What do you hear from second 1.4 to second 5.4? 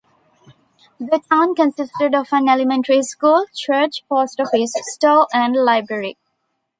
consisted of an elementary school, church, post office, store,